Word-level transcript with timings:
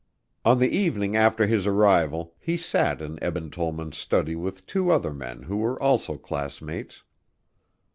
On 0.43 0.57
the 0.57 0.75
evening 0.75 1.15
after 1.15 1.45
his 1.45 1.67
arrival 1.67 2.33
he 2.39 2.57
sat 2.57 3.03
in 3.03 3.21
Eben 3.23 3.51
Tollman's 3.51 3.99
study 3.99 4.35
with 4.35 4.65
two 4.65 4.89
other 4.89 5.13
men 5.13 5.43
who 5.43 5.57
were 5.57 5.79
also 5.79 6.15
classmates. 6.15 7.03